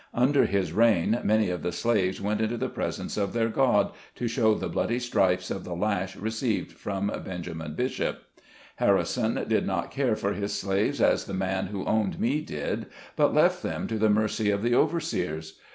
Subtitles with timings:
[0.15, 4.27] Under his reign, many of the slaves went into the presence of their God, to
[4.27, 7.73] show the bloody stripes of the lash received from Ben.
[7.75, 8.23] Bishop.
[8.77, 13.31] Harrison did not care for his slaves as the man who owned me did, but
[13.35, 15.59] left them to the mercy of the overseers.